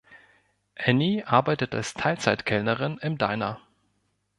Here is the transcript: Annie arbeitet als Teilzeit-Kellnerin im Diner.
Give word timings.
Annie 0.79 1.25
arbeitet 1.25 1.75
als 1.75 1.93
Teilzeit-Kellnerin 1.93 2.97
im 3.03 3.19
Diner. 3.19 3.61